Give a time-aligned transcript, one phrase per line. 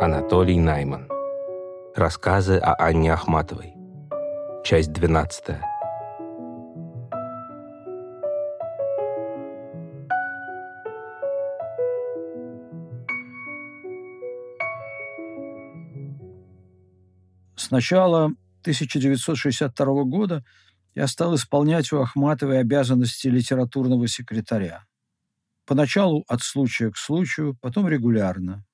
[0.00, 1.08] Анатолий Найман.
[1.96, 3.74] Рассказы о Анне Ахматовой.
[4.64, 5.56] Часть 12.
[17.56, 18.26] С начала
[18.60, 20.44] 1962 года
[20.94, 24.84] я стал исполнять у Ахматовой обязанности литературного секретаря.
[25.66, 28.64] Поначалу от случая к случаю, потом регулярно.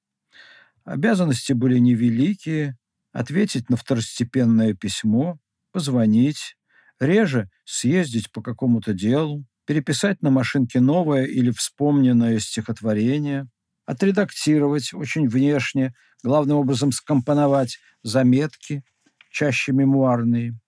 [0.85, 2.77] Обязанности были невеликие,
[3.13, 5.39] ответить на второстепенное письмо,
[5.73, 6.57] позвонить,
[7.01, 13.49] реже съездить по какому-то делу, переписать на машинке новое или вспомненное стихотворение,
[13.87, 18.83] отредактировать очень внешне, главным образом скомпоновать заметки,
[19.31, 20.59] чаще мемуарные,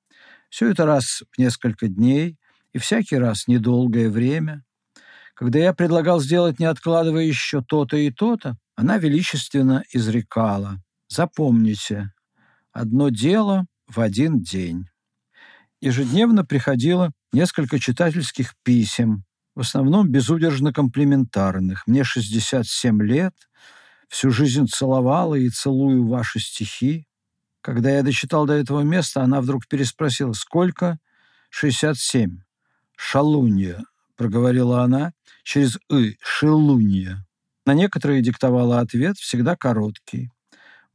[0.49, 2.39] все это раз в несколько дней
[2.73, 4.65] и всякий раз недолгое время.
[5.35, 10.81] Когда я предлагал сделать, не откладывая еще то-то и то-то, она величественно изрекала.
[11.09, 12.13] Запомните,
[12.73, 14.87] одно дело в один день.
[15.81, 19.25] Ежедневно приходило несколько читательских писем,
[19.55, 21.87] в основном безудержно комплиментарных.
[21.87, 23.35] Мне 67 лет,
[24.09, 27.07] всю жизнь целовала и целую ваши стихи.
[27.63, 30.99] Когда я дочитал до этого места, она вдруг переспросила, сколько?
[31.51, 32.41] «Шестьдесят семь».
[32.97, 33.85] «Шалунья»,—
[34.17, 37.26] проговорила она через «ы», «шелунья».
[37.67, 40.31] На некоторые диктовала ответ, всегда короткий.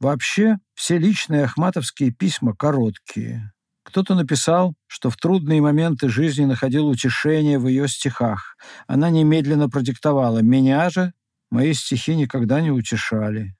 [0.00, 3.52] Вообще, все личные ахматовские письма короткие.
[3.84, 8.56] Кто-то написал, что в трудные моменты жизни находил утешение в ее стихах.
[8.86, 11.12] Она немедленно продиктовала «Меня же
[11.50, 13.54] мои стихи никогда не утешали.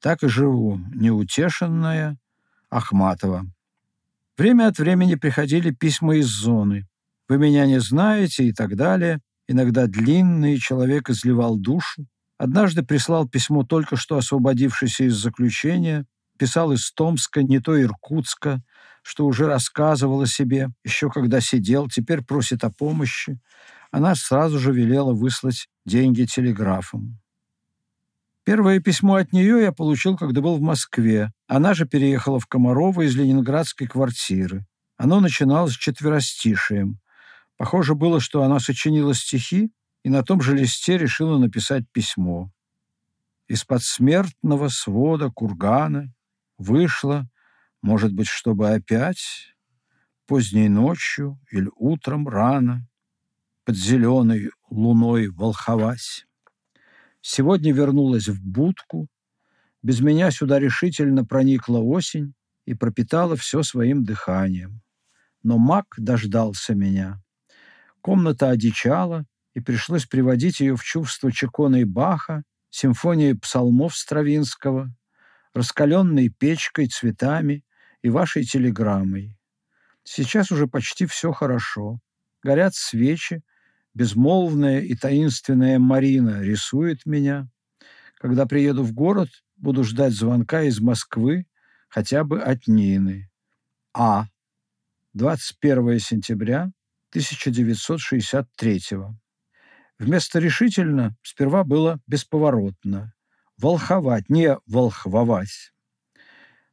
[0.00, 2.18] Так и живу, неутешенная,
[2.70, 3.46] Ахматова.
[4.36, 6.86] Время от времени приходили письма из зоны.
[7.28, 9.20] «Вы меня не знаете» и так далее.
[9.48, 12.06] Иногда длинный человек изливал душу.
[12.40, 16.06] Однажды прислал письмо только что освободившийся из заключения,
[16.38, 18.62] писал из Томска, не то Иркутска,
[19.02, 23.38] что уже рассказывал о себе, еще когда сидел, теперь просит о помощи.
[23.90, 27.20] Она сразу же велела выслать деньги телеграфом.
[28.44, 31.32] Первое письмо от нее я получил, когда был в Москве.
[31.46, 34.64] Она же переехала в Комарово из ленинградской квартиры.
[34.96, 37.00] Оно начиналось четверостишием.
[37.58, 39.70] Похоже было, что она сочинила стихи
[40.02, 42.50] и на том же листе решила написать письмо.
[43.48, 46.12] Из-под смертного свода кургана
[46.56, 47.28] вышла,
[47.82, 49.54] может быть, чтобы опять
[50.26, 52.86] поздней ночью или утром рано
[53.64, 56.26] под зеленой луной волховать.
[57.20, 59.08] Сегодня вернулась в будку.
[59.82, 62.34] Без меня сюда решительно проникла осень
[62.64, 64.82] и пропитала все своим дыханием.
[65.42, 67.20] Но маг дождался меня.
[68.00, 74.94] Комната одичала, и пришлось приводить ее в чувство Чекона и Баха, симфонии псалмов Стравинского,
[75.54, 77.64] раскаленной печкой, цветами
[78.02, 79.36] и вашей телеграммой.
[80.04, 81.98] Сейчас уже почти все хорошо.
[82.42, 83.42] Горят свечи,
[83.94, 87.48] безмолвная и таинственная Марина рисует меня.
[88.16, 91.46] Когда приеду в город, буду ждать звонка из Москвы,
[91.88, 93.30] хотя бы от Нины.
[93.92, 94.26] А.
[95.12, 96.70] 21 сентября
[97.10, 98.80] 1963
[100.00, 103.12] Вместо решительно сперва было бесповоротно.
[103.58, 105.74] Волховать, не волхвовать.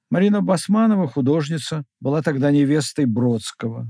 [0.09, 3.89] Марина Басманова, художница, была тогда невестой Бродского.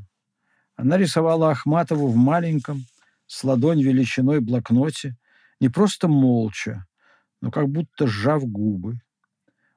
[0.75, 2.85] Она рисовала Ахматову в маленьком,
[3.27, 5.15] с ладонь величиной блокноте,
[5.59, 6.87] не просто молча,
[7.39, 9.01] но как будто сжав губы.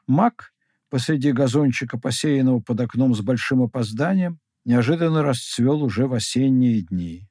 [0.07, 0.55] Мак
[0.89, 7.30] посреди газончика, посеянного под окном с большим опозданием, неожиданно расцвел уже в осенние дни.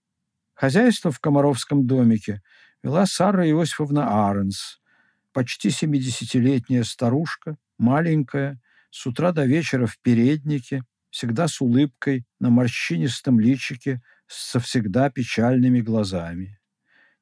[0.59, 2.41] Хозяйство в Комаровском домике
[2.83, 4.81] вела Сара Иосифовна Аренс,
[5.31, 8.59] почти семидесятилетняя старушка, маленькая,
[8.91, 15.79] с утра до вечера в переднике, всегда с улыбкой на морщинистом личике, со всегда печальными
[15.79, 16.59] глазами.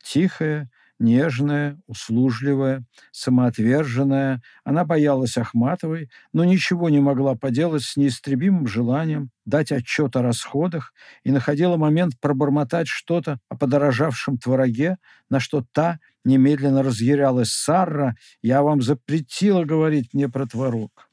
[0.02, 9.30] Тихая, нежная, услужливая, самоотверженная, она боялась Ахматовой, но ничего не могла поделать с неистребимым желанием
[9.46, 14.98] дать отчет о расходах и находила момент пробормотать что-то о подорожавшем твороге,
[15.30, 17.52] на что та немедленно разъярялась.
[17.52, 21.10] «Сарра, я вам запретила говорить мне про творог».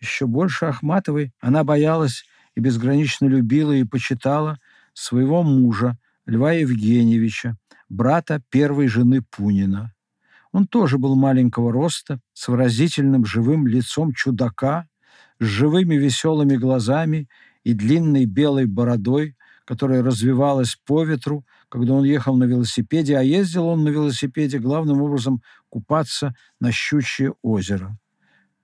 [0.00, 2.24] Еще больше Ахматовой она боялась
[2.54, 4.58] и безгранично любила и почитала
[4.92, 5.96] своего мужа,
[6.26, 7.58] Льва Евгеньевича,
[7.90, 9.92] брата первой жены Пунина.
[10.52, 14.88] Он тоже был маленького роста, с выразительным живым лицом чудака,
[15.38, 17.28] с живыми веселыми глазами
[17.62, 19.36] и длинной белой бородой,
[19.66, 25.02] которая развивалась по ветру, когда он ехал на велосипеде, а ездил он на велосипеде главным
[25.02, 27.98] образом купаться на Щучье озеро.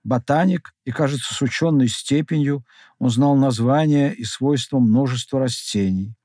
[0.03, 2.65] ботаник и, кажется, с ученой степенью,
[2.99, 6.15] он знал названия и свойства множества растений.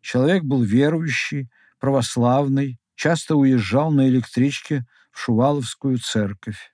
[0.00, 1.48] Человек был верующий,
[1.78, 6.72] православный, часто уезжал на электричке в Шуваловскую церковь.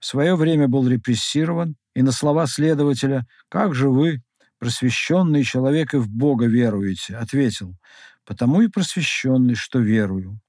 [0.00, 4.22] В свое время был репрессирован, и на слова следователя «Как же вы,
[4.58, 7.76] просвещенный человек, и в Бога веруете?» ответил
[8.24, 10.40] «Потому и просвещенный, что верую».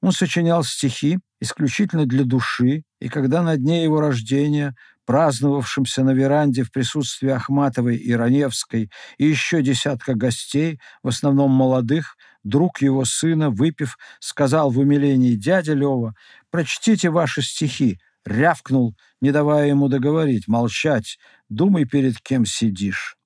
[0.00, 4.74] Он сочинял стихи исключительно для души, и когда на дне его рождения,
[5.06, 12.16] праздновавшемся на веранде в присутствии Ахматовой и Раневской и еще десятка гостей, в основном молодых,
[12.44, 16.14] друг его сына, выпив, сказал в умилении «Дядя Лева,
[16.50, 21.18] прочтите ваши стихи», рявкнул, не давая ему договорить, молчать,
[21.48, 23.16] думай, перед кем сидишь.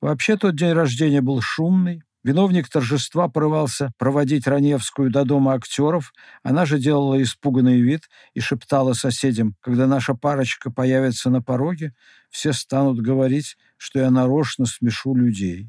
[0.00, 6.12] Вообще тот день рождения был шумный, Виновник торжества порывался проводить Раневскую до дома актеров,
[6.44, 11.94] она же делала испуганный вид и шептала соседям, когда наша парочка появится на пороге,
[12.30, 15.68] все станут говорить, что я нарочно смешу людей.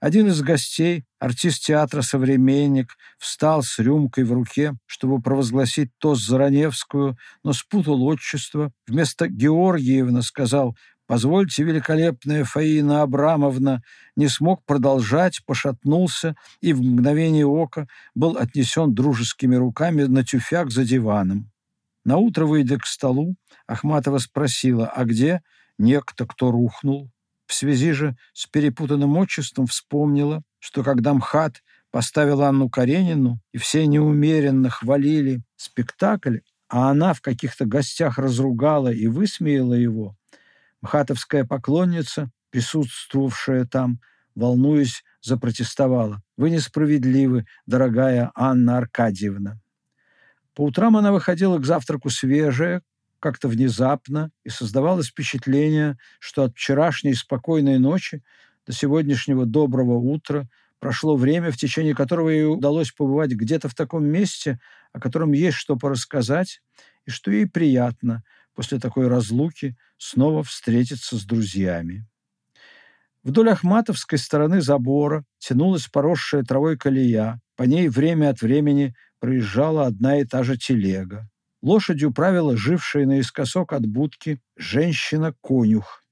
[0.00, 6.38] Один из гостей, артист театра «Современник», встал с рюмкой в руке, чтобы провозгласить тост за
[6.38, 8.72] Раневскую, но спутал отчество.
[8.86, 10.76] Вместо Георгиевна сказал
[11.08, 13.82] Позвольте, великолепная Фаина Абрамовна
[14.14, 20.84] не смог продолжать, пошатнулся и в мгновение ока был отнесен дружескими руками на тюфяк за
[20.84, 21.50] диваном.
[22.04, 25.40] На утро выйдя к столу, Ахматова спросила, а где
[25.78, 27.10] некто, кто рухнул?
[27.46, 33.86] В связи же с перепутанным отчеством вспомнила, что когда МХАТ поставил Анну Каренину, и все
[33.86, 40.17] неумеренно хвалили спектакль, а она в каких-то гостях разругала и высмеяла его,
[40.80, 44.00] Мхатовская поклонница, присутствовавшая там,
[44.34, 46.22] волнуясь, запротестовала.
[46.36, 49.60] «Вы несправедливы, дорогая Анна Аркадьевна».
[50.54, 52.82] По утрам она выходила к завтраку свежая,
[53.20, 58.22] как-то внезапно, и создавалось впечатление, что от вчерашней спокойной ночи
[58.66, 60.48] до сегодняшнего доброго утра
[60.78, 64.60] прошло время, в течение которого ей удалось побывать где-то в таком месте,
[64.92, 66.60] о котором есть что порассказать,
[67.06, 68.22] и что ей приятно
[68.58, 72.04] после такой разлуки снова встретиться с друзьями.
[73.22, 77.40] Вдоль Ахматовской стороны забора тянулась поросшая травой колея.
[77.54, 81.30] По ней время от времени проезжала одна и та же телега.
[81.62, 86.02] Лошадью правила жившая наискосок от будки женщина-конюх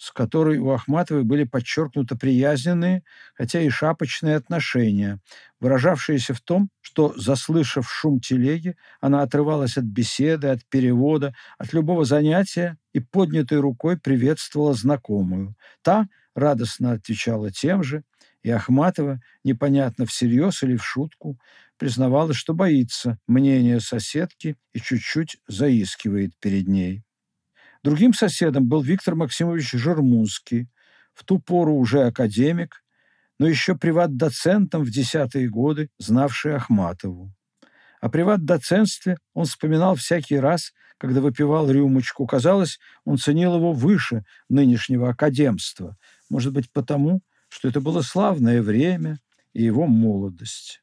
[0.00, 3.02] с которой у Ахматовой были подчеркнуто приязненные,
[3.34, 5.18] хотя и шапочные отношения,
[5.60, 12.06] выражавшиеся в том, что, заслышав шум телеги, она отрывалась от беседы, от перевода, от любого
[12.06, 15.54] занятия и поднятой рукой приветствовала знакомую.
[15.82, 18.02] Та радостно отвечала тем же,
[18.42, 21.38] и Ахматова, непонятно всерьез или в шутку,
[21.76, 27.04] признавалась, что боится мнения соседки и чуть-чуть заискивает перед ней.
[27.82, 30.68] Другим соседом был Виктор Максимович Жермунский,
[31.14, 32.82] в ту пору уже академик,
[33.38, 37.32] но еще приват-доцентом в десятые годы, знавший Ахматову.
[38.00, 42.26] О приват-доцентстве он вспоминал всякий раз, когда выпивал рюмочку.
[42.26, 45.96] Казалось, он ценил его выше нынешнего академства.
[46.28, 49.18] Может быть, потому, что это было славное время
[49.54, 50.82] и его молодость.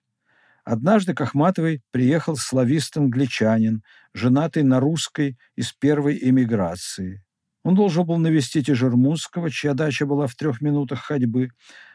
[0.70, 3.84] Однажды к Ахматовой приехал славист-англичанин,
[4.14, 7.24] женатый на русской из первой эмиграции.
[7.64, 11.52] Он должен был навестить и Жермунского, чья дача была в трех минутах ходьбы.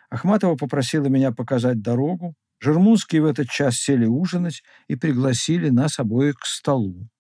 [0.08, 2.34] Ахматова попросила меня показать дорогу.
[2.60, 7.10] Жермунские в этот час сели ужинать и пригласили нас обоих к столу.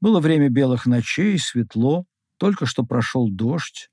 [0.00, 2.04] Было время белых ночей, светло,
[2.36, 3.90] только что прошел дождь.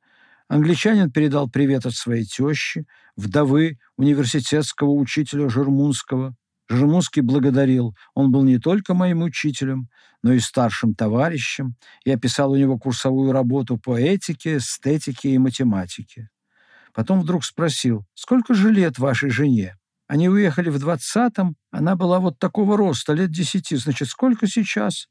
[0.47, 2.85] Англичанин передал привет от своей тещи,
[3.15, 6.35] вдовы университетского учителя Жермунского,
[6.69, 7.95] Жемуский благодарил.
[8.13, 9.89] Он был не только моим учителем,
[10.21, 11.75] но и старшим товарищем.
[12.05, 16.29] Я писал у него курсовую работу по этике, эстетике и математике.
[16.93, 19.77] Потом вдруг спросил, сколько же лет вашей жене?
[20.07, 23.75] Они уехали в двадцатом, она была вот такого роста, лет десяти.
[23.75, 25.07] Значит, сколько сейчас?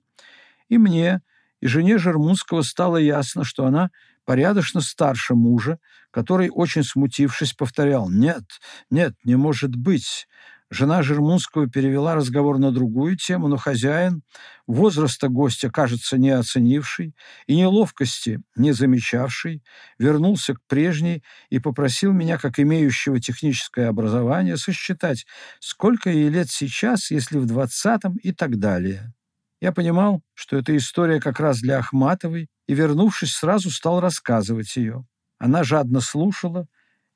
[0.68, 1.22] И мне,
[1.60, 3.90] и жене Жермунского стало ясно, что она
[4.24, 5.78] порядочно старше мужа,
[6.10, 8.44] который, очень смутившись, повторял «Нет,
[8.90, 10.26] нет, не может быть.
[10.70, 14.22] Жена Жермунского перевела разговор на другую тему, но хозяин,
[14.66, 17.14] возраста гостя, кажется, не оценивший
[17.46, 19.62] и неловкости не замечавший,
[19.98, 25.24] вернулся к прежней и попросил меня, как имеющего техническое образование, сосчитать,
[25.58, 29.14] сколько ей лет сейчас, если в двадцатом и так далее.
[29.60, 35.06] Я понимал, что эта история как раз для Ахматовой, и, вернувшись, сразу стал рассказывать ее.
[35.38, 36.66] Она жадно слушала,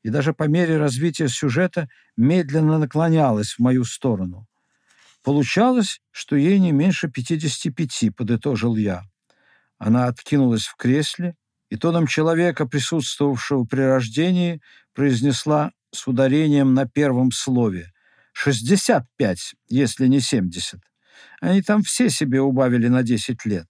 [0.03, 4.47] и даже по мере развития сюжета медленно наклонялась в мою сторону.
[5.23, 9.05] Получалось, что ей не меньше 55, подытожил я.
[9.79, 11.37] Она откинулась в кресле
[11.71, 14.61] и тоном человека, присутствовавшего при рождении,
[14.95, 17.93] произнесла с ударением на первом слове
[18.33, 20.81] «шестьдесят пять, если не семьдесят».
[21.41, 23.69] Они там все себе убавили на десять лет.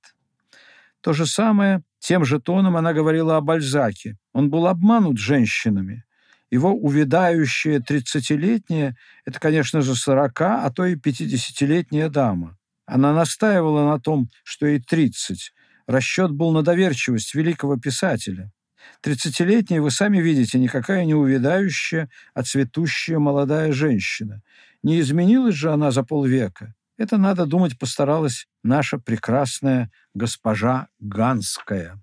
[1.00, 4.16] То же самое, тем же тоном она говорила о Бальзаке.
[4.32, 6.04] Он был обманут женщинами.
[6.52, 8.94] Его увядающая тридцатилетняя–
[9.24, 12.58] это, конечно же, сорока, а то и пятидесятилетняя дама.
[12.84, 15.54] Она настаивала на том, что ей тридцать.
[15.86, 18.52] Расчет был на доверчивость великого писателя.
[19.00, 24.42] Тридцатилетняя, вы сами видите, никакая не увядающая, а цветущая молодая женщина.
[24.82, 26.74] Не изменилась же она за полвека.
[26.98, 31.98] Это, надо думать, постаралась наша прекрасная госпожа Ганская.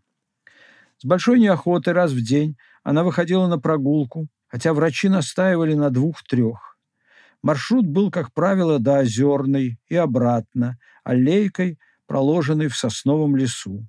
[0.98, 6.77] С большой неохотой раз в день она выходила на прогулку, хотя врачи настаивали на двух-трех.
[7.41, 13.88] Маршрут был, как правило, до Озерной и обратно, аллейкой, проложенной в сосновом лесу.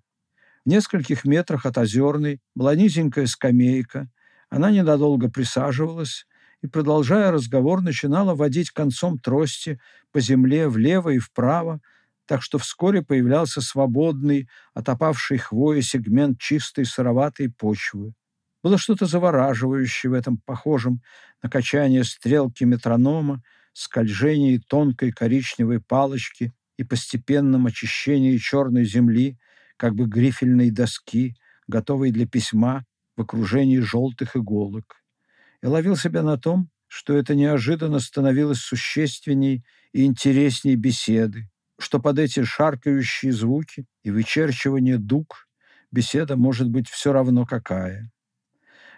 [0.64, 4.08] В нескольких метрах от Озерной была низенькая скамейка.
[4.50, 6.26] Она ненадолго присаживалась
[6.62, 9.80] и, продолжая разговор, начинала водить концом трости
[10.12, 11.80] по земле влево и вправо,
[12.26, 18.12] так что вскоре появлялся свободный, отопавший хвоей сегмент чистой сыроватой почвы.
[18.62, 21.00] Было что-то завораживающее в этом похожем
[21.42, 29.38] на качание стрелки метронома, скольжении тонкой коричневой палочки и постепенном очищении черной земли,
[29.76, 31.36] как бы грифельной доски,
[31.66, 32.84] готовой для письма
[33.16, 34.96] в окружении желтых иголок.
[35.62, 41.48] Я ловил себя на том, что это неожиданно становилось существенней и интересней беседы,
[41.78, 45.48] что под эти шаркающие звуки и вычерчивание дуг
[45.92, 48.10] беседа может быть все равно какая.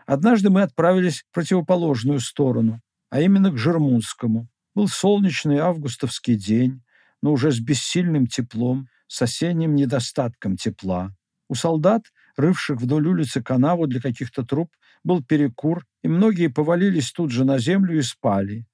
[0.06, 2.80] Однажды мы отправились в противоположную сторону,
[3.11, 4.49] а именно к Жермунскому.
[4.75, 6.82] Был солнечный августовский день,
[7.21, 11.14] но уже с бессильным теплом, с осенним недостатком тепла.
[11.49, 12.04] У солдат,
[12.37, 14.71] рывших вдоль улицы канаву для каких-то труб,
[15.04, 18.66] был перекур, и многие повалились тут же на землю и спали.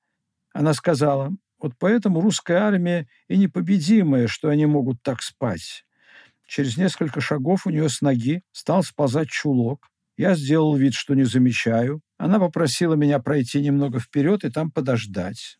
[0.52, 5.84] Она сказала, вот поэтому русская армия и непобедимая, что они могут так спать.
[6.46, 9.88] Через несколько шагов у нее с ноги стал сползать чулок,
[10.18, 12.02] я сделал вид, что не замечаю.
[12.18, 15.58] Она попросила меня пройти немного вперед и там подождать.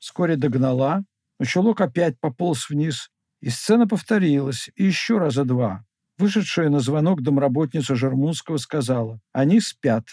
[0.00, 1.04] Вскоре догнала,
[1.38, 3.08] но чулок опять пополз вниз,
[3.40, 5.84] и сцена повторилась, и еще раза два.
[6.18, 10.04] Вышедшая на звонок домработница Жермунского сказала, «Они спят».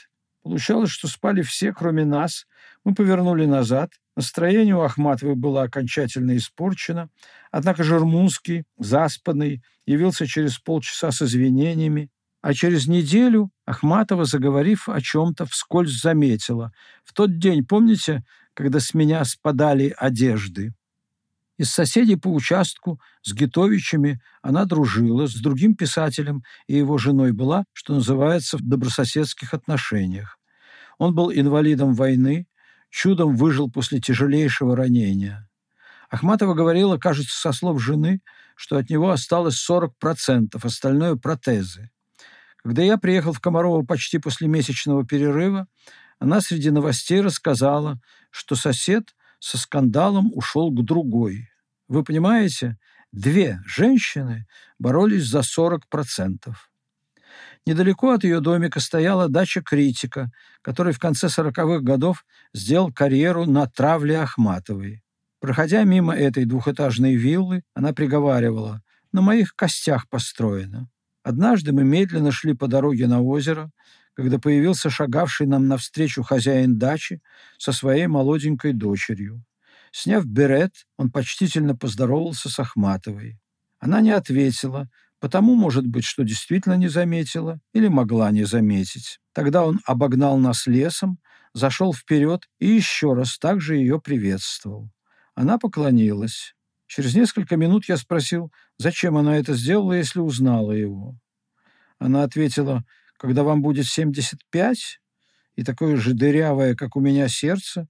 [0.44, 2.46] Получалось, что спали все, кроме нас.
[2.86, 3.92] Мы повернули назад.
[4.16, 7.10] Настроение у Ахматовой было окончательно испорчено.
[7.52, 15.46] Однако Жермунский, заспанный, явился через полчаса с извинениями а через неделю Ахматова, заговорив о чем-то,
[15.46, 16.72] вскользь заметила.
[17.04, 20.74] В тот день, помните, когда с меня спадали одежды?
[21.58, 27.66] Из соседей по участку с Гитовичами она дружила, с другим писателем и его женой была,
[27.74, 30.38] что называется, в добрососедских отношениях.
[31.00, 32.48] Он был инвалидом войны,
[32.92, 35.50] чудом выжил после тяжелейшего ранения.
[36.10, 38.22] Ахматова говорила, кажется, со слов жены,
[38.56, 41.90] что от него осталось 40%, остальное– протезы.
[42.68, 45.68] Когда я приехал в Комарово почти после месячного перерыва,
[46.20, 47.98] она среди новостей рассказала,
[48.30, 51.48] что сосед со скандалом ушел к другой.
[51.88, 52.78] Вы понимаете,
[53.14, 54.48] две женщины
[54.80, 55.80] боролись за 40%.
[57.66, 60.30] Недалеко от ее домика стояла дача критика,
[60.62, 65.06] который в конце 40-х годов сделал карьеру на травле Ахматовой.
[65.40, 68.82] Проходя мимо этой двухэтажной виллы, она приговаривала
[69.14, 70.90] «На моих костях построено».
[71.28, 73.70] Однажды мы медленно шли по дороге на озеро,
[74.14, 77.22] когда появился шагавший нам навстречу хозяин дачи
[77.58, 79.44] со своей молоденькой дочерью.
[79.92, 83.42] Сняв берет, он почтительно поздоровался с Ахматовой.
[83.78, 84.88] Она не ответила,
[85.20, 89.20] потому, может быть, что действительно не заметила или могла не заметить.
[89.34, 91.20] Тогда он обогнал нас лесом,
[91.54, 94.90] зашел вперед и еще раз также ее приветствовал.
[95.36, 96.56] Она поклонилась.
[96.86, 101.16] Через несколько минут я спросил, зачем она это сделала, если узнала его.
[102.00, 102.84] Она ответила,
[103.18, 105.00] когда вам будет 75
[105.56, 107.88] и такое же дырявое, как у меня сердце,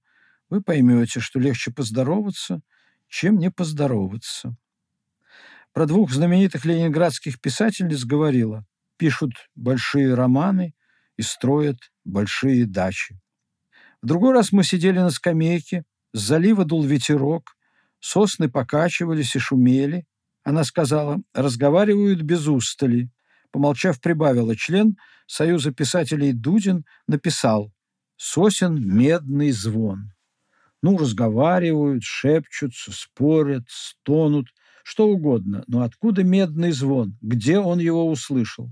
[0.48, 2.60] вы поймете, что легче поздороваться,
[3.08, 4.56] чем не поздороваться.
[5.72, 8.64] Про двух знаменитых ленинградских писательниц говорила,
[8.96, 10.74] пишут большие романы
[11.16, 13.20] и строят большие дачи.
[14.00, 17.54] В другой раз мы сидели на скамейке, с залива дул ветерок,
[18.00, 20.06] Сосны покачивались и шумели.
[20.48, 23.10] Она сказала, разговаривают без устали.
[23.50, 27.70] Помолчав, прибавила, член Союза писателей Дудин написал
[28.16, 30.14] «Сосен медный звон».
[30.80, 34.46] Ну, разговаривают, шепчутся, спорят, стонут,
[34.84, 38.70] что угодно, но откуда медный звон, где он его услышал?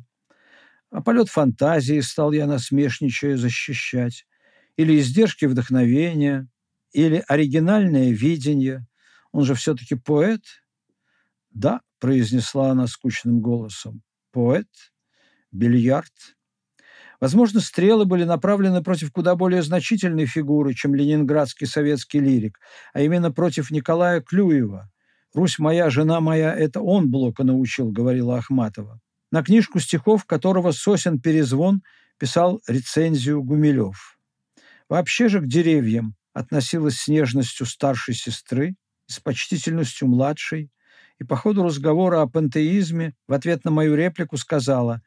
[0.90, 4.24] А полет фантазии стал я насмешничая защищать,
[4.78, 6.48] или издержки вдохновения,
[6.92, 8.86] или оригинальное видение.
[9.30, 10.40] Он же все-таки поэт.
[11.56, 14.02] Да, произнесла она скучным голосом.
[14.30, 14.68] Поэт,
[15.52, 16.12] бильярд.
[17.18, 22.58] Возможно, стрелы были направлены против куда более значительной фигуры, чем ленинградский советский лирик,
[22.92, 24.90] а именно против Николая Клюева.
[25.32, 29.00] «Русь моя, жена моя»– это он Блока научил, говорила Ахматова.
[29.32, 31.80] На книжку стихов, которого «Сосен перезвон»
[32.18, 34.18] писал рецензию Гумилев.
[34.90, 40.70] Вообще же к деревьям относилась с нежностью старшей сестры с почтительностью младшей,
[41.18, 45.02] и по ходу разговора о пантеизме в ответ на мою реплику сказала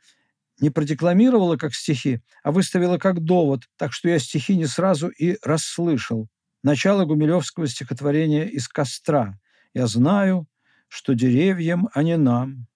[0.59, 5.37] не продекламировала как стихи, а выставила как довод, так что я стихи не сразу и
[5.41, 6.27] расслышал.
[6.63, 9.39] Начало гумилевского стихотворения «Из костра».
[9.73, 10.47] «Я знаю,
[10.87, 12.67] что деревьям, а не нам,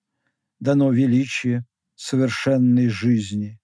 [0.59, 3.59] дано величие совершенной жизни».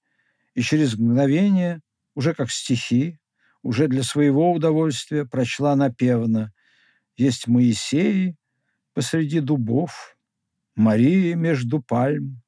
[0.56, 1.82] И через мгновение,
[2.16, 3.20] уже как стихи,
[3.62, 6.52] уже для своего удовольствия прочла напевно
[7.16, 8.36] «Есть Моисеи
[8.94, 10.18] посреди дубов,
[10.76, 12.42] Мария между пальм,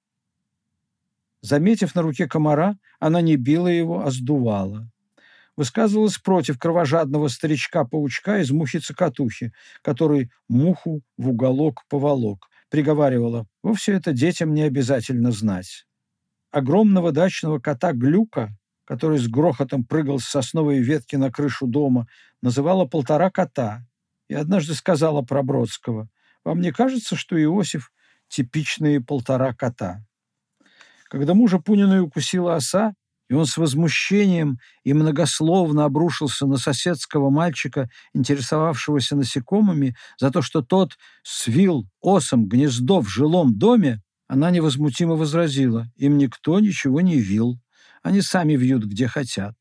[1.42, 4.88] Заметив на руке комара, она не била его, а сдувала.
[5.58, 12.48] Высказывалась против кровожадного старичка-паучка из мухи-цокотухи, который муху в уголок поволок.
[12.70, 15.86] Приговаривала, вовсе это детям не обязательно знать.
[16.52, 18.56] Огромного дачного кота Глюка,
[18.86, 22.08] который с грохотом прыгал с сосновой ветки на крышу дома,
[22.42, 23.86] называла полтора кота.
[24.30, 26.08] И однажды сказала про Бродского,
[26.44, 27.92] «Вам не кажется, что Иосиф–
[28.28, 30.04] типичные полтора кота?»
[31.10, 32.94] Когда мужа Пунина укусила оса,
[33.32, 40.62] и он с возмущением и многословно обрушился на соседского мальчика, интересовавшегося насекомыми, за то, что
[40.62, 47.58] тот свил осом гнездо в жилом доме, она невозмутимо возразила, им никто ничего не вил,
[48.04, 49.56] они сами вьют, где хотят.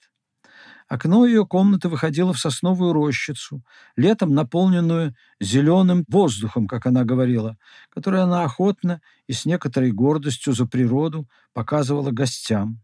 [0.90, 7.56] Окно ее комнаты выходило в сосновую рощицу, летом наполненную зеленым воздухом, как она говорила,
[7.90, 12.82] который она охотно и с некоторой гордостью за природу показывала гостям.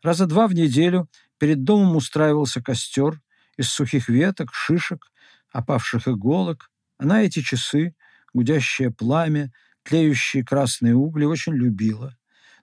[0.00, 1.08] Раза два в неделю
[1.38, 3.20] перед домом устраивался костер
[3.56, 5.10] из сухих веток, шишек,
[5.50, 6.70] опавших иголок.
[6.98, 7.96] Она эти часы,
[8.32, 9.50] гудящее пламя,
[9.82, 12.14] тлеющие красные угли очень любила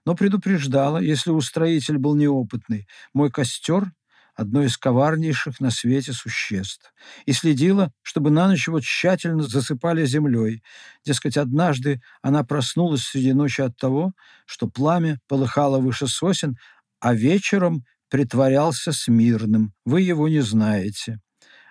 [0.08, 3.92] но предупреждала, если устроитель был неопытный, мой костер
[4.38, 6.94] одно из коварнейших на свете существ,
[7.26, 10.62] и следила, чтобы на ночь его тщательно засыпали землей.
[11.04, 14.12] Дескать, однажды она проснулась среди ночи от того,
[14.46, 16.56] что пламя полыхало выше сосен,
[17.00, 19.72] а вечером притворялся смирным.
[19.84, 21.18] Вы его не знаете.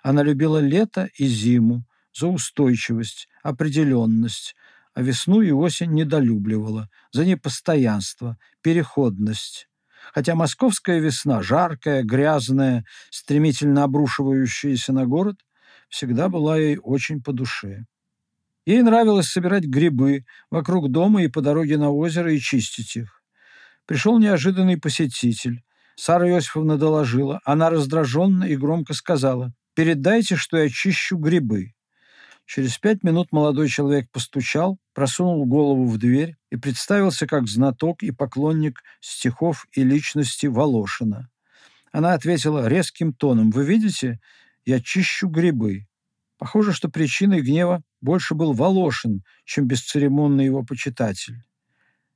[0.04, 4.56] Она любила лето и зиму за устойчивость, определенность,
[4.94, 9.70] а весну и осень недолюбливала за непостоянство, переходность
[10.14, 15.38] хотя московская весна, жаркая, грязная, стремительно обрушивающаяся на город,
[15.90, 17.86] всегда была ей очень по душе.
[18.66, 23.22] Ей нравилось собирать грибы вокруг дома и по дороге на озеро и чистить их.
[23.86, 25.64] Пришел неожиданный посетитель.
[25.96, 27.40] Сара Иосифовна доложила.
[27.46, 31.77] Она раздраженно и громко сказала, «Передайте, что я чищу грибы».
[32.48, 38.12] Через пять минут молодой человек постучал, просунул голову в дверь и представился как знаток и
[38.12, 41.30] поклонник стихов и личности Волошина.
[41.92, 44.22] Она ответила резким тоном, «Вы видите,
[44.66, 45.88] я чищу грибы».
[46.38, 51.44] Похоже, что причиной гнева больше был Волошин, чем бесцеремонный его почитатель.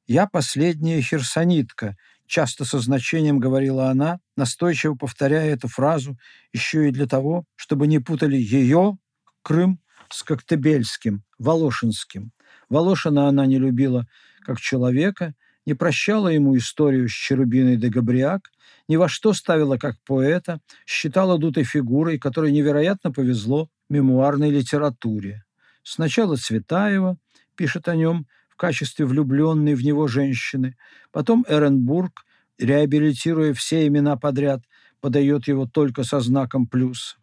[0.07, 6.17] «Я последняя херсонитка», часто со значением говорила она, настойчиво повторяя эту фразу
[6.53, 8.97] еще и для того, чтобы не путали ее,
[9.43, 9.79] Крым,
[10.11, 12.31] с Коктебельским, Волошинским.
[12.69, 14.07] Волошина она не любила
[14.45, 15.33] как человека,
[15.65, 18.49] не прощала ему историю с Черубиной де Габриак,
[18.87, 25.43] ни во что ставила как поэта, считала дутой фигурой, которой невероятно повезло мемуарной литературе.
[25.83, 27.17] Сначала Цветаева
[27.55, 30.75] пишет о нем в качестве влюбленной в него женщины,
[31.11, 32.25] потом Эренбург,
[32.57, 34.61] реабилитируя все имена подряд,
[34.99, 37.17] подает его только со знаком «плюс».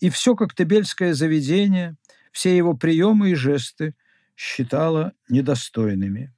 [0.00, 1.96] И все коктебельское заведение,
[2.32, 3.94] все его приемы и жесты
[4.36, 6.32] считала недостойными.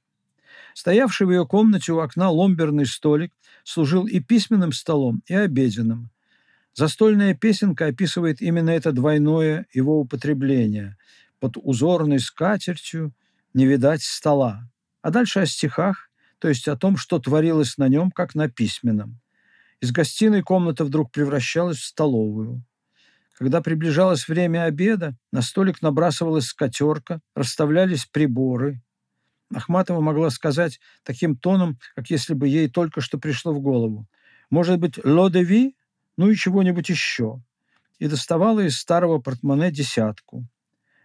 [0.73, 3.33] Стоявший в ее комнате у окна ломберный столик
[3.63, 6.11] служил и письменным столом, и обеденным.
[6.75, 10.95] Застольная песенка описывает именно это двойное его употребление.
[11.39, 13.11] Под узорной скатертью
[13.55, 14.69] не видать стола.
[15.01, 19.19] А дальше о стихах, то есть о том, что творилось на нем, как на письменном.
[19.81, 22.63] Из гостиной комната вдруг превращалась в столовую.
[23.37, 28.81] Когда приближалось время обеда, на столик набрасывалась скатерка, расставлялись приборы.
[29.53, 34.07] Ахматова могла сказать таким тоном, как если бы ей только что пришло в голову.
[34.49, 35.75] «Может быть, ло де ви?
[36.17, 37.43] Ну и чего-нибудь еще».
[37.99, 40.47] И доставала из старого портмоне десятку.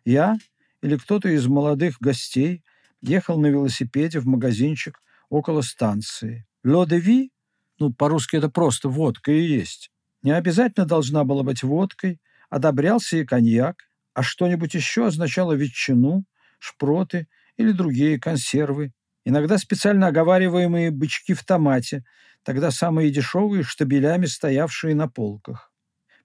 [0.07, 0.39] Я
[0.81, 2.65] или кто-то из молодых гостей
[3.03, 6.47] ехал на велосипеде в магазинчик около станции.
[6.65, 7.31] «Ло де ви?»
[7.79, 9.92] Ну, по-русски это просто водка и есть.
[10.23, 13.77] Не обязательно должна была быть водкой, одобрялся и коньяк,
[14.15, 16.25] а что-нибудь еще означало ветчину,
[16.59, 18.93] шпроты или другие консервы,
[19.25, 22.05] иногда специально оговариваемые бычки в томате,
[22.45, 25.73] тогда самые дешевые, штабелями стоявшие на полках.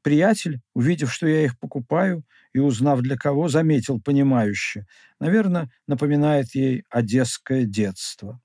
[0.04, 4.86] Приятель, увидев, что я их покупаю, и узнав для кого, заметил понимающе.
[5.20, 8.40] Наверное, напоминает ей одесское детство.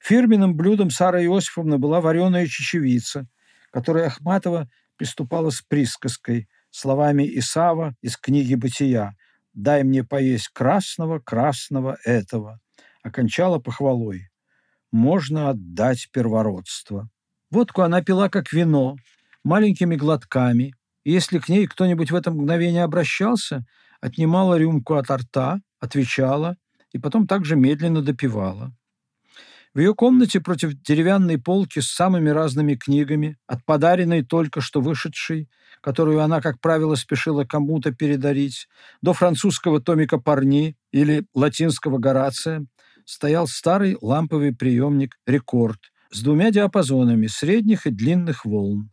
[0.00, 3.26] Фирменным блюдом Сара Иосифовна была вареная чечевица,
[3.70, 9.14] которой Ахматова приступала с присказкой, словами Исава из книги «Бытия»
[9.54, 12.60] «Дай мне поесть красного, красного этого»,
[13.02, 14.28] окончала похвалой.
[14.92, 17.08] «Можно отдать первородство».
[17.50, 18.96] Водку она пила как вино,
[19.44, 20.74] маленькими глотками,
[21.04, 23.64] и если к ней кто-нибудь в это мгновение обращался,
[24.00, 26.56] отнимала рюмку от рта, отвечала
[26.92, 28.74] и потом также медленно допивала.
[29.76, 35.50] В ее комнате против деревянной полки с самыми разными книгами, от подаренной только что вышедшей,
[35.82, 38.68] которую она, как правило, спешила кому-то передарить,
[39.02, 42.64] до французского томика Парни или латинского Горация,
[43.04, 48.90] стоял старый ламповый приемник «Рекорд» с двумя диапазонами средних и длинных волн.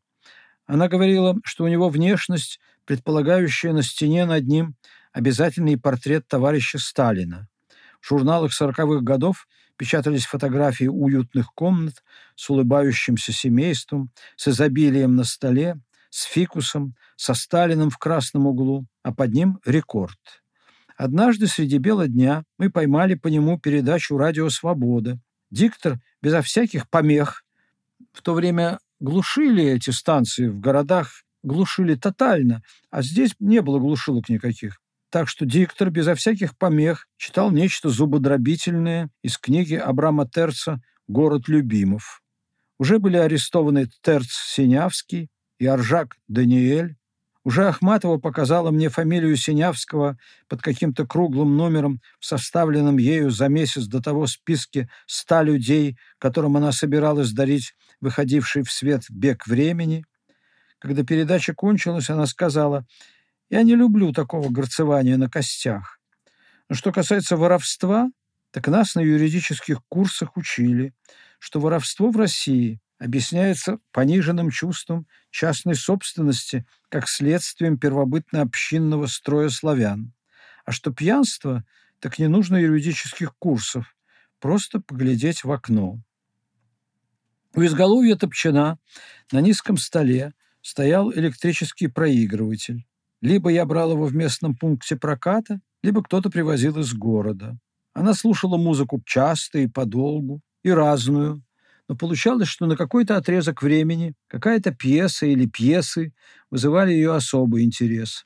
[0.65, 4.75] Она говорила, что у него внешность, предполагающая на стене над ним
[5.13, 7.47] обязательный портрет товарища Сталина.
[8.01, 12.03] В журналах сороковых годов– печатались фотографии уютных комнат
[12.35, 19.13] с улыбающимся семейством, с изобилием на столе, с фикусом, со Сталиным в красном углу, а
[19.13, 20.19] под ним рекорд.
[20.95, 25.19] Однажды среди бела дня мы поймали по нему передачу «Радио Свобода».
[25.49, 27.43] Диктор безо всяких помех.
[28.11, 34.29] В то время глушили эти станции в городах, глушили тотально, а здесь не было глушилок
[34.29, 34.82] никаких.
[35.13, 42.23] Так что диктор безо всяких помех читал нечто зубодробительное из книги Абрама Терца «Город любимов».
[42.79, 46.95] Уже были арестованы Терц Синявский и Аржак Даниэль.
[47.43, 53.85] Уже Ахматова показала мне фамилию Синявского под каким-то круглым номером в составленном ею за месяц
[53.85, 60.05] до того списке ста людей, которым она собиралась дарить выходивший в свет бег времени.
[60.79, 62.87] Когда передача кончилась, она сказала–
[63.53, 65.99] я не люблю такого горцевания на костях.
[66.69, 68.09] Но что касается воровства,
[68.49, 70.95] так нас на юридических курсах учили,
[71.37, 80.13] что воровство в России объясняется пониженным чувством частной собственности как следствием первобытно-общинного строя славян,
[80.65, 81.63] а что пьянство
[81.99, 83.95] так не нужно юридических курсов,
[84.39, 86.01] просто поглядеть в окно.
[87.53, 88.79] У изголовья топчана
[89.31, 92.87] на низком столе стоял электрический проигрыватель.
[93.23, 97.57] Либо я брал его в местном пункте проката, либо кто-то привозил из города.
[97.93, 101.41] Она слушала музыку часто и подолгу, и разную,
[101.87, 106.11] но получалось, что на какой-то отрезок времени какая-то пьеса или пьесы
[106.51, 108.25] вызывали ее особый интерес.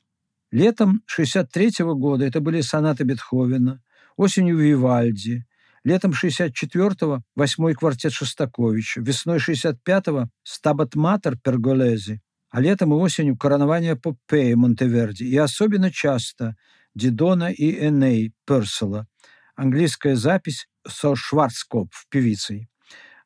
[0.50, 3.80] Летом 63 -го года это были сонаты Бетховена,
[4.16, 5.46] осенью Вивальди,
[5.84, 13.96] летом 64-го– восьмой квартет Шостаковича, весной 65-го– Стабат Матер Перголези, а летом и осенью коронование
[13.96, 16.56] Попеи Монтеверди и особенно часто
[16.94, 19.06] Дидона и Эней Персела,
[19.54, 22.68] английская запись со Шварцкопф, певицей.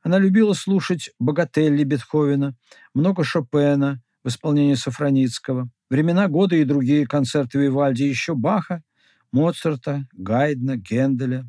[0.02, 2.54] Она любила слушать Богателли Бетховена,
[2.92, 8.82] много Шопена в исполнении Сафроницкого, времена года и другие концерты Вивальди, еще Баха,
[9.30, 11.48] Моцарта, Гайдна, Генделя.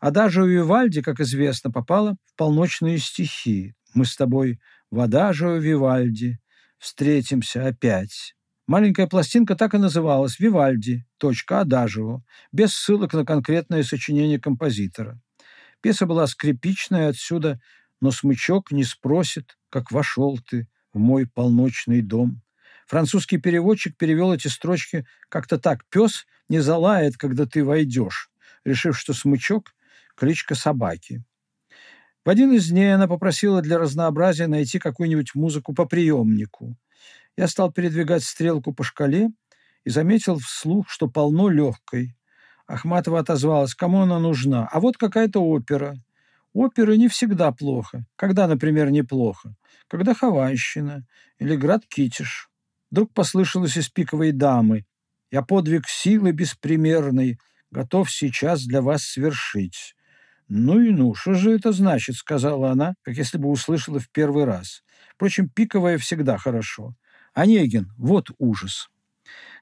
[0.00, 3.74] А даже у Вивальди, как известно, попала в полночные стихи.
[3.94, 6.38] Мы с тобой в Адажио Вивальди,
[6.78, 8.34] встретимся опять.
[8.66, 11.06] Маленькая пластинка так и называлась «Вивальди.
[11.16, 15.20] Точка Адажио», без ссылок на конкретное сочинение композитора.
[15.80, 17.60] Пьеса была скрипичная отсюда,
[18.00, 22.42] но смычок не спросит, как вошел ты в мой полночный дом.
[22.86, 25.84] Французский переводчик перевел эти строчки как-то так.
[25.88, 28.30] «Пес не залает, когда ты войдешь»,
[28.64, 29.74] решив, что смычок–
[30.16, 31.24] кличка собаки.
[32.28, 36.76] В один из дней она попросила для разнообразия найти какую-нибудь музыку по приемнику.
[37.38, 39.30] Я стал передвигать стрелку по шкале
[39.84, 42.18] и заметил вслух, что полно легкой.
[42.66, 44.68] Ахматова отозвалась, кому она нужна.
[44.70, 45.96] А вот какая-то опера.
[46.52, 48.04] Оперы не всегда плохо.
[48.14, 49.56] Когда, например, неплохо?
[49.88, 51.06] Когда Хованщина
[51.38, 52.50] или Град Китиш.
[52.90, 54.84] Вдруг послышалось из пиковой дамы.
[55.30, 57.38] «Я подвиг силы беспримерной,
[57.70, 59.94] готов сейчас для вас свершить».
[60.48, 64.44] «Ну и ну, что же это значит?»— сказала она, как если бы услышала в первый
[64.44, 64.82] раз.
[65.14, 66.94] Впрочем, пиковая всегда хорошо.
[67.34, 68.88] Онегин, вот ужас.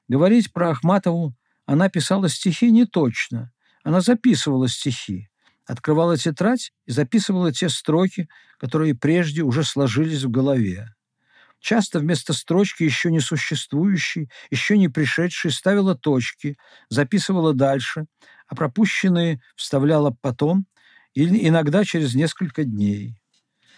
[0.07, 3.51] Говорить про Ахматову она писала стихи не точно.
[3.83, 5.29] Она записывала стихи,
[5.65, 10.93] открывала тетрадь и записывала те строки, которые прежде уже сложились в голове.
[11.59, 16.57] Часто вместо строчки еще не существующей, еще не пришедшей, ставила точки,
[16.89, 18.05] записывала дальше,
[18.47, 20.65] а пропущенные вставляла потом
[21.17, 23.19] или иногда через несколько дней.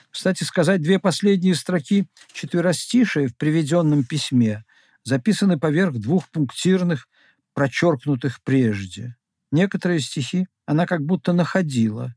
[0.09, 4.65] Кстати сказать, две последние строки четверостишия в приведенном письме
[5.05, 7.07] записаны поверх двух пунктирных,
[7.53, 9.15] прочеркнутых прежде.
[9.53, 12.13] Некоторые стихи она как будто находила.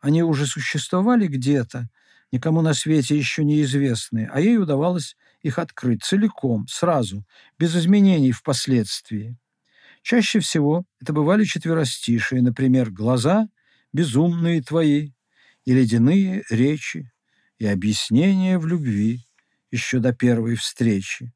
[0.00, 1.88] Они уже существовали где-то,
[2.30, 7.24] никому на свете еще неизвестные, а ей удавалось их открыть целиком, сразу,
[7.58, 9.38] без изменений впоследствии.
[10.02, 13.48] Чаще всего это бывали четверостишие, например, «Глаза
[13.96, 15.12] безумные твои»
[15.64, 17.10] и «Ледяные речи»,
[17.58, 19.20] и объяснения в любви
[19.70, 21.32] еще до первой встречи.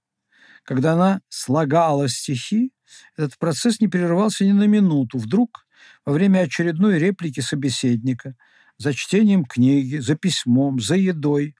[0.65, 2.73] Когда она слагала стихи,
[3.17, 5.17] этот процесс не прерывался ни на минуту.
[5.19, 5.67] Вдруг,
[6.05, 8.35] во время очередной реплики собеседника,
[8.77, 11.55] за чтением книги, за письмом, за едой,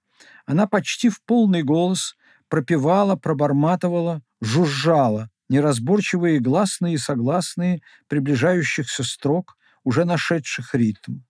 [0.45, 2.15] она почти в полный голос
[2.49, 11.21] пропевала, проборматывала, жужжала неразборчивые гласные и согласные приближающихся строк, уже нашедших ритм.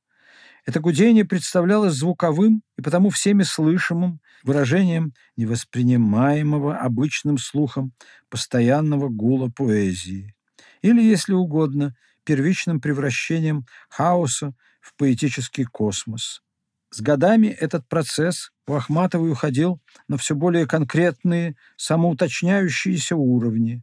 [0.66, 7.92] Это гудение представлялось звуковым и потому всеми слышимым выражением невоспринимаемого обычным слухом
[8.28, 10.34] постоянного гула поэзии.
[10.82, 16.42] Или, если угодно, первичным превращением хаоса в поэтический космос.
[16.90, 23.82] С годами этот процесс у Ахматовой уходил на все более конкретные, самоуточняющиеся уровни.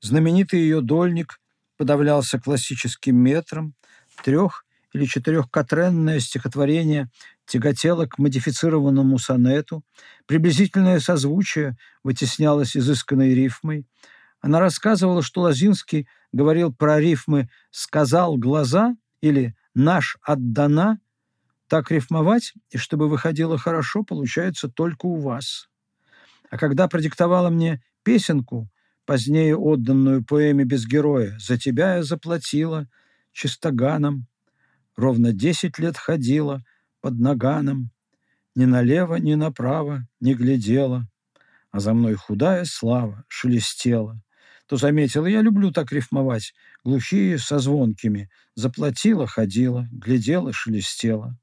[0.00, 1.40] Знаменитый ее дольник
[1.76, 3.74] подавлялся классическим метром,
[4.22, 7.10] трех- или четырехкатренное стихотворение
[7.46, 9.84] тяготело к модифицированному сонету,
[10.26, 13.86] приблизительное созвучие вытеснялось изысканной рифмой.
[14.40, 21.00] Она рассказывала, что Лозинский говорил про рифмы «сказал глаза» или «наш отдана»,
[21.68, 25.68] так рифмовать, и чтобы выходило хорошо, получается только у вас.
[26.50, 28.70] А когда продиктовала мне песенку,
[29.04, 32.88] позднее отданную поэме без героя, «За тебя я заплатила
[33.38, 34.26] чистоганом»,
[34.96, 36.60] ровно десять лет ходила
[37.00, 37.90] под наганом,
[38.56, 41.06] ни налево, ни направо не глядела,
[41.70, 44.20] а за мной худая слава шелестела.
[44.66, 46.52] То заметила, я люблю так рифмовать,
[46.84, 48.28] глухие со звонкими.
[48.54, 51.38] Заплатила, ходила, глядела, шелестела.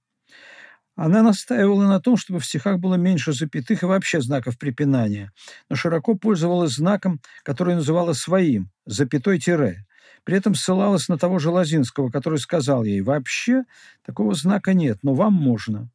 [0.95, 5.31] Она настаивала на том, чтобы в стихах было меньше запятых и вообще знаков препинания,
[5.69, 9.84] но широко пользовалась знаком, который называла своим– запятой тире.
[10.25, 13.63] При этом ссылалась на того же Лозинского, который сказал ей, «Вообще
[14.03, 15.89] такого знака нет, но вам можно».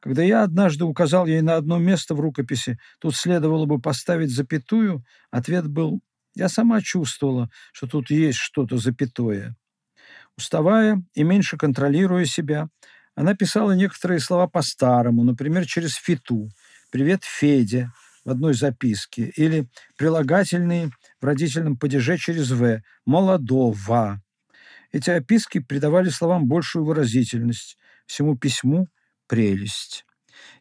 [0.00, 5.04] Когда я однажды указал ей на одно место в рукописи, тут следовало бы поставить запятую,
[5.30, 6.00] ответ был
[6.34, 9.54] «Я сама чувствовала, что тут есть что-то запятое».
[10.36, 12.68] Уставая и меньше контролируя себя,
[13.16, 16.48] она писала некоторые слова по-старому, например, через «фиту»
[16.90, 17.92] «Привет, Федя»,
[18.28, 24.20] в одной записке, или прилагательные в родительном падеже через «в» «молодого».
[24.92, 28.86] Эти описки придавали словам большую выразительность, всему письму–
[29.28, 30.04] прелесть.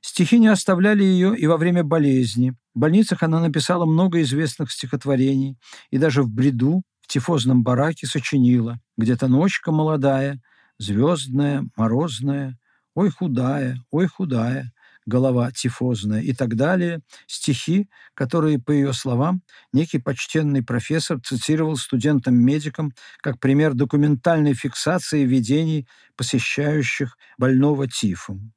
[0.01, 2.53] Стихи не оставляли ее и во время болезни.
[2.73, 5.58] В больницах она написала много известных стихотворений,
[5.89, 10.39] и даже в бреду в тифозном бараке сочинила «Где-то ночка молодая,
[10.80, 12.58] звездная, морозная,
[12.95, 14.71] ой худая, ой худая,
[15.08, 19.41] голова тифозная и так далее, стихи, которые, по ее словам,
[19.74, 28.54] некий почтенный профессор цитировал студентам-медикам как пример документальной фиксации видений, посещающих больного тифом.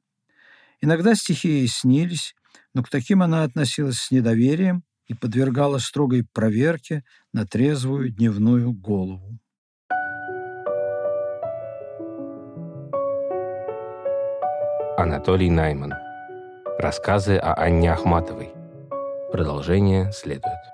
[0.82, 2.34] Иногда стихи ей снились,
[2.74, 9.38] но к таким она относилась с недоверием и подвергала строгой проверке на трезвую дневную голову.
[14.96, 15.94] Анатолий Найман
[16.80, 18.48] Рассказы о Анне Ахматовой.
[19.32, 20.69] Продолжение следует.